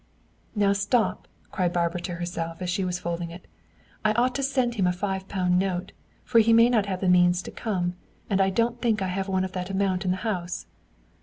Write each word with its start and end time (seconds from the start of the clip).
"Now 0.55 0.73
stop," 0.73 1.27
cried 1.51 1.71
Barbara 1.73 2.01
to 2.01 2.15
herself, 2.15 2.59
as 2.59 2.71
she 2.71 2.83
was 2.83 2.97
folding 2.97 3.29
it. 3.29 3.45
"I 4.03 4.13
ought 4.13 4.33
to 4.33 4.41
send 4.41 4.73
him 4.73 4.87
a 4.87 4.91
five 4.91 5.27
pound 5.27 5.59
note, 5.59 5.91
for 6.23 6.39
he 6.39 6.53
may 6.53 6.71
not 6.71 6.87
have 6.87 7.01
the 7.01 7.07
means 7.07 7.43
to 7.43 7.51
come; 7.51 7.93
and 8.27 8.41
I 8.41 8.49
don't 8.49 8.81
think 8.81 9.03
I 9.03 9.09
have 9.09 9.27
one 9.27 9.43
of 9.45 9.51
that 9.51 9.69
amount 9.69 10.03
in 10.03 10.09
the 10.09 10.17
house." 10.25 10.65